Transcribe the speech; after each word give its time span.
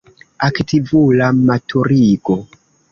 Aktivula 0.47 1.27
maturigo. 1.47 2.43